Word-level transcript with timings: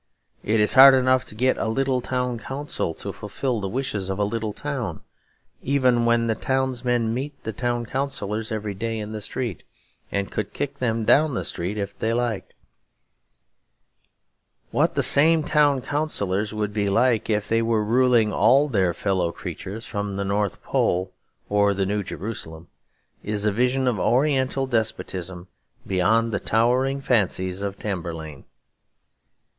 It 0.43 0.59
is 0.59 0.73
hard 0.73 0.95
enough 0.95 1.25
to 1.25 1.35
get 1.35 1.59
a 1.59 1.67
little 1.67 2.01
town 2.01 2.39
council 2.39 2.95
to 2.95 3.13
fulfil 3.13 3.61
the 3.61 3.69
wishes 3.69 4.09
of 4.09 4.17
a 4.17 4.23
little 4.23 4.51
town, 4.51 5.01
even 5.61 6.05
when 6.05 6.25
the 6.25 6.33
townsmen 6.33 7.13
meet 7.13 7.43
the 7.43 7.53
town 7.53 7.85
councillors 7.85 8.51
every 8.51 8.73
day 8.73 8.97
in 8.97 9.11
the 9.11 9.21
street, 9.21 9.61
and 10.11 10.31
could 10.31 10.53
kick 10.53 10.79
them 10.79 11.05
down 11.05 11.35
the 11.35 11.45
street 11.45 11.77
if 11.77 11.95
they 11.95 12.13
liked. 12.15 12.55
What 14.71 14.95
the 14.95 15.03
same 15.03 15.43
town 15.43 15.83
councillors 15.83 16.51
would 16.51 16.73
be 16.73 16.89
like 16.89 17.29
if 17.29 17.47
they 17.47 17.61
were 17.61 17.83
ruling 17.85 18.33
all 18.33 18.67
their 18.69 18.95
fellow 18.95 19.31
creatures 19.31 19.85
from 19.85 20.15
the 20.15 20.25
North 20.25 20.63
Pole 20.63 21.13
or 21.47 21.75
the 21.75 21.85
New 21.85 22.01
Jerusalem, 22.01 22.69
is 23.21 23.45
a 23.45 23.51
vision 23.51 23.87
of 23.87 23.99
Oriental 23.99 24.65
despotism 24.65 25.47
beyond 25.85 26.31
the 26.31 26.39
towering 26.39 27.01
fancies 27.01 27.61
of 27.61 27.77
Tamberlane. 27.77 28.45